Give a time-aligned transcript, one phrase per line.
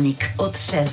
[0.00, 0.92] Wtornik o 6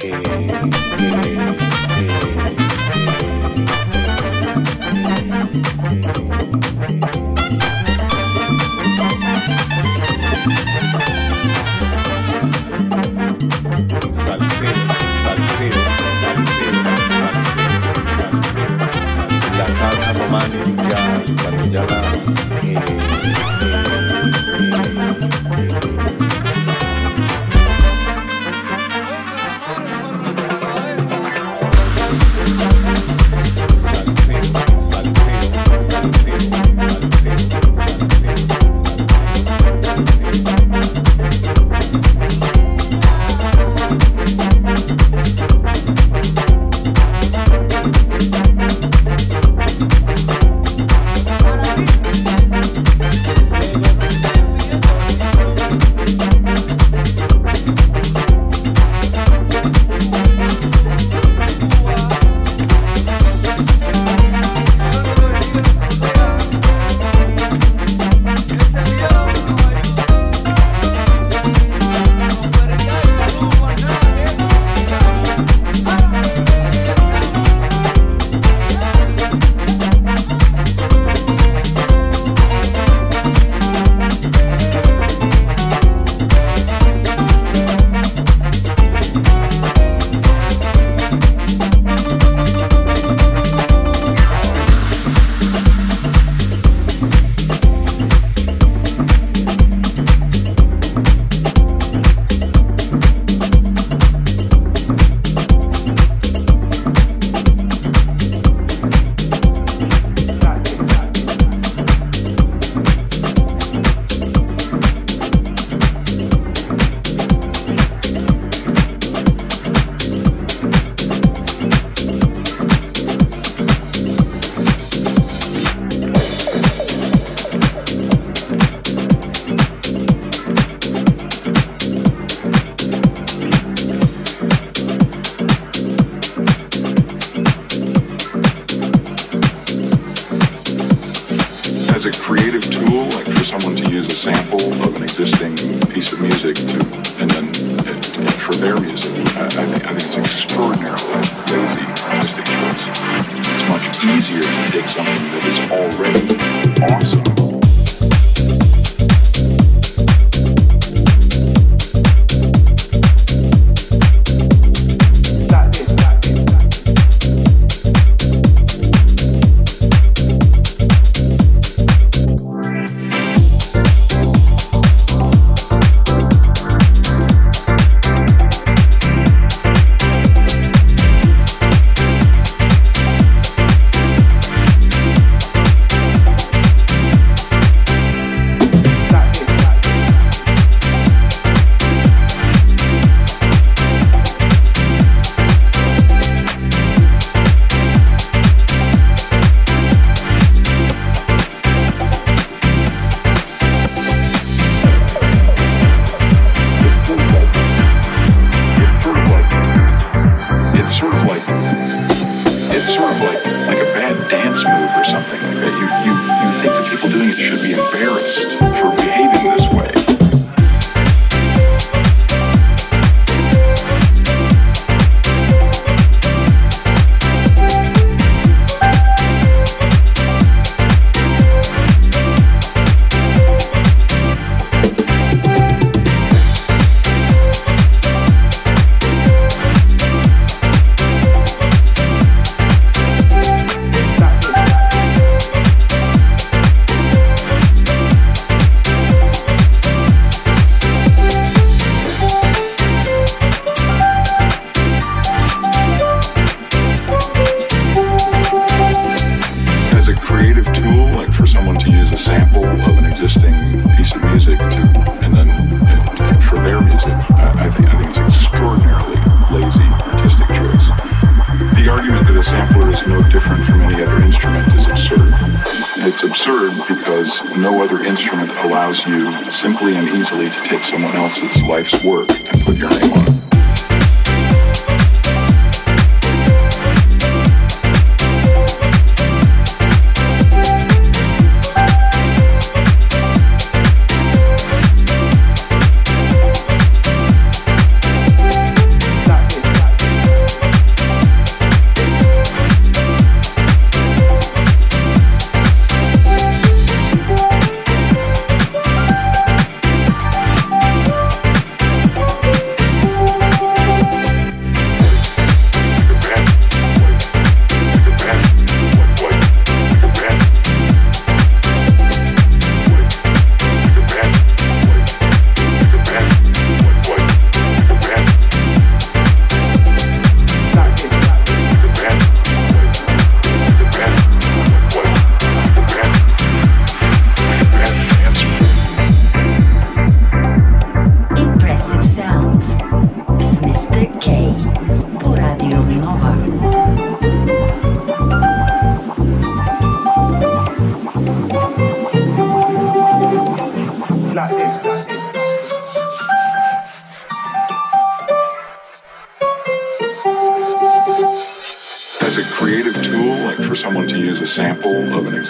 [0.00, 0.87] Okay.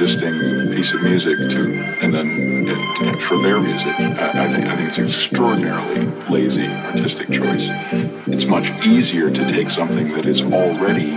[0.00, 0.32] existing
[0.72, 1.58] piece of music to,
[2.02, 2.28] and then
[2.68, 7.66] it, for their music, I, I, think I think it's extraordinarily lazy artistic choice
[8.84, 11.14] easier to take something that is already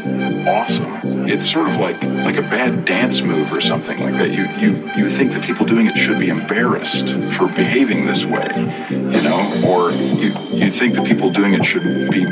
[0.47, 1.27] awesome.
[1.27, 4.31] It's sort of like like a bad dance move or something like that.
[4.31, 8.47] You you you think the people doing it should be embarrassed for behaving this way,
[8.89, 12.25] you know, or you you think the people doing it should be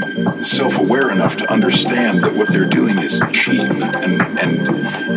[0.43, 4.61] self-aware enough to understand that what they're doing is cheap and and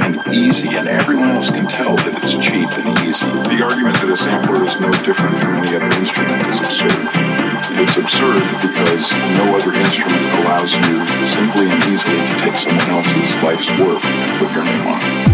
[0.03, 3.27] and easy, and everyone else can tell that it's cheap and easy.
[3.27, 7.32] The argument that a sampler is no different from any other instrument is absurd.
[7.83, 13.35] It's absurd because no other instrument allows you simply and easily to take someone else's
[13.43, 15.32] life's work and put your name on it.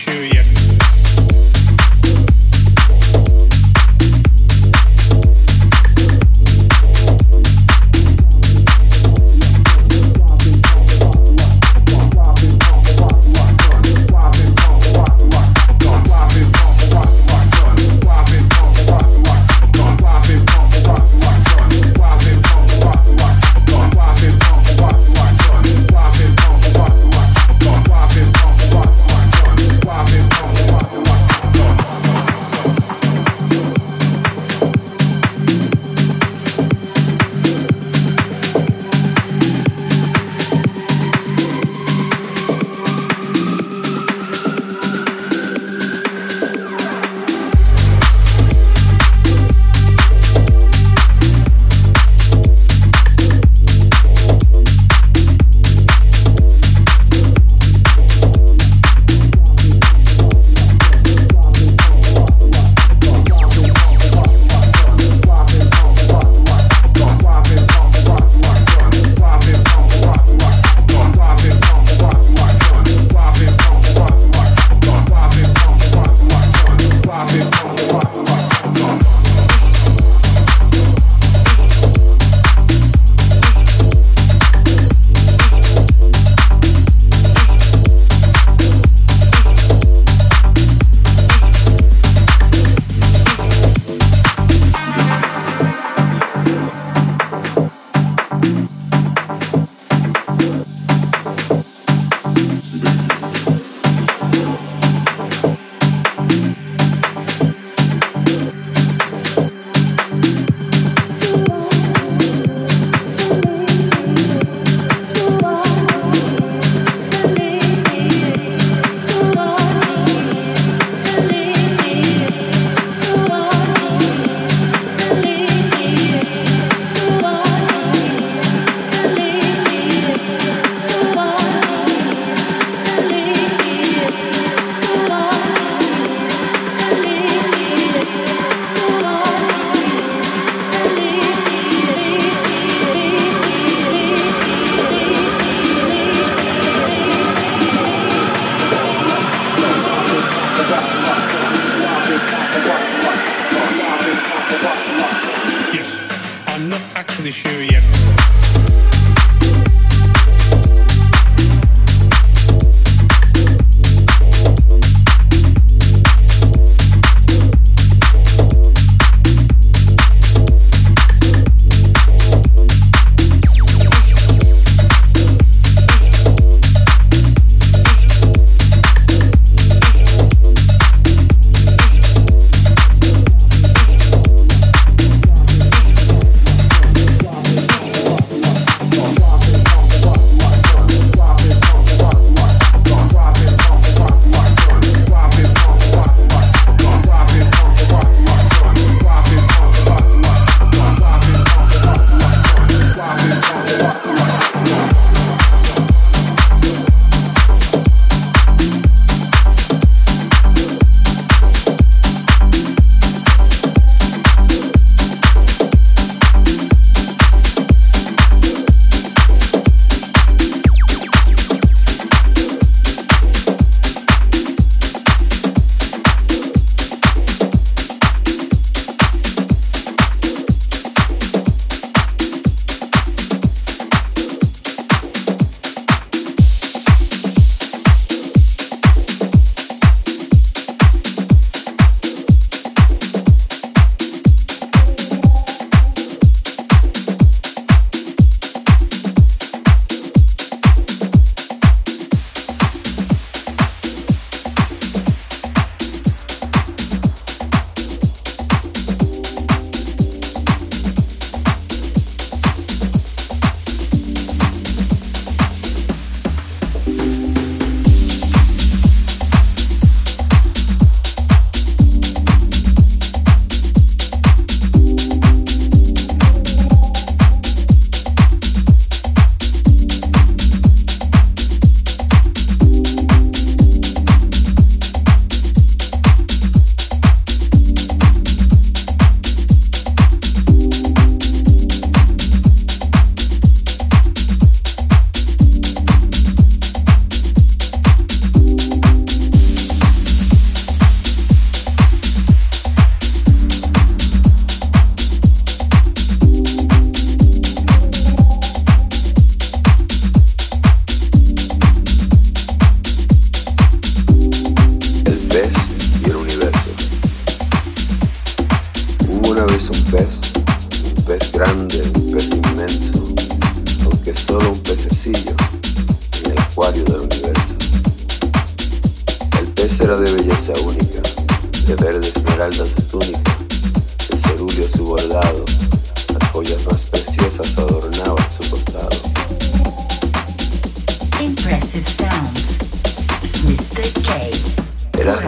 [0.00, 0.59] sure you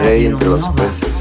[0.03, 1.12] rey entre los peces.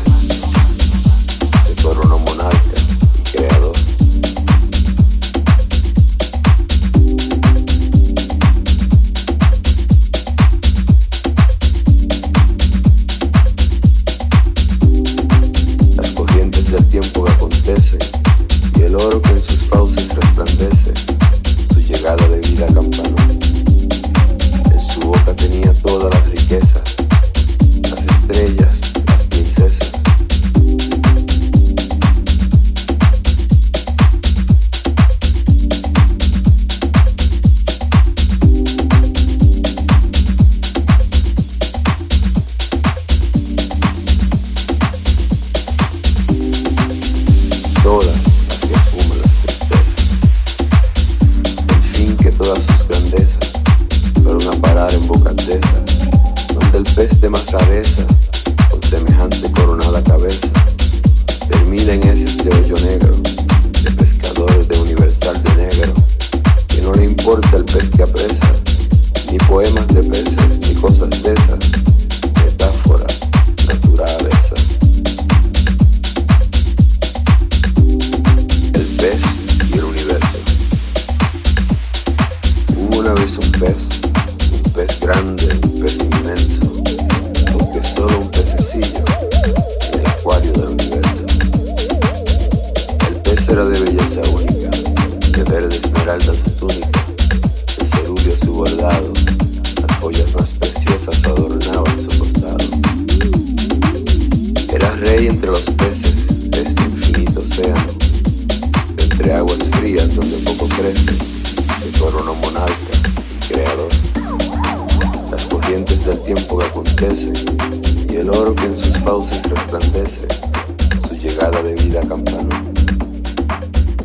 [120.09, 122.49] Su llegada de vida campano.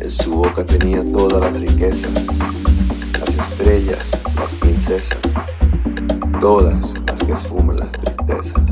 [0.00, 2.10] En su boca tenía todas las riquezas,
[3.18, 4.04] las estrellas,
[4.36, 5.18] las princesas,
[6.40, 8.62] todas las que esfuman las tristezas.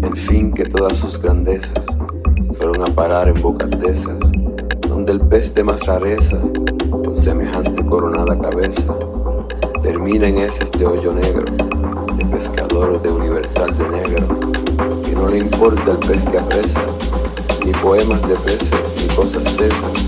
[0.00, 1.72] En fin que todas sus grandezas
[2.56, 3.70] fueron a parar en bocas
[4.88, 6.38] donde el pez de más rareza,
[6.88, 8.96] con semejante coronada cabeza,
[9.82, 11.44] termina en ese este hoyo negro,
[12.30, 14.26] pescador de universal de negro,
[15.04, 16.80] que no le importa el pez que apresa,
[17.64, 18.70] ni poemas de peces,
[19.00, 20.03] ni cosas de esas,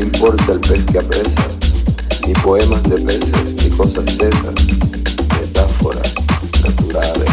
[0.00, 1.48] importa el pez que apresa,
[2.26, 4.54] ni poemas de peces, ni cosas de esas,
[5.40, 6.14] metáforas
[6.64, 7.29] naturales.